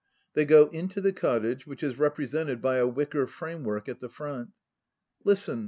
[0.33, 4.49] (They go into the cottage, which is represented by a wicker framework at the front.)
[5.23, 5.59] Listen!